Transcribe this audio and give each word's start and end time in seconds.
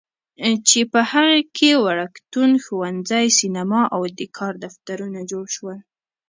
چې 0.67 0.79
په 0.91 0.99
هغې 1.11 1.39
کې 1.55 1.71
وړکتون، 1.85 2.51
ښوونځی، 2.63 3.25
سینما 3.39 3.81
او 3.95 4.01
د 4.19 4.21
کار 4.37 4.53
دفترونه 4.65 5.19
جوړ 5.31 5.45
شول. 5.55 5.79